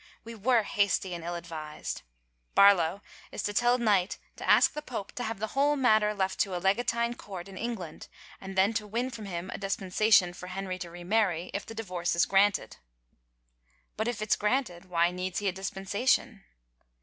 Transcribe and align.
We 0.23 0.33
were 0.33 0.63
hasty 0.63 1.11
juid 1.11 1.23
ill 1.23 1.35
advised. 1.35 2.01
Barlow 2.55 3.03
is 3.31 3.43
to 3.43 3.53
tell 3.53 3.77
Knight 3.77 4.17
to 4.37 4.49
ask 4.49 4.73
the 4.73 4.81
pope 4.81 5.11
to 5.11 5.23
have 5.23 5.37
the 5.37 5.49
whole 5.53 5.75
matter 5.75 6.15
left 6.15 6.39
to 6.39 6.55
a 6.55 6.57
legatine 6.57 7.13
court 7.13 7.47
in 7.47 7.55
England 7.55 8.07
and 8.41 8.57
then 8.57 8.73
to 8.73 8.87
win 8.87 9.11
from 9.11 9.25
him 9.27 9.51
a 9.51 9.59
dispensation 9.59 10.33
for 10.33 10.47
Henry 10.47 10.79
to 10.79 10.89
remarry 10.89 11.51
if 11.53 11.67
the 11.67 11.75
divorce 11.75 12.15
is 12.15 12.25
granted."" 12.25 12.77
But 13.95 14.07
if 14.07 14.23
it's 14.23 14.35
granted, 14.35 14.85
why 14.85 15.11
needs 15.11 15.37
he 15.37 15.47
a 15.47 15.51
dispensation 15.51 16.45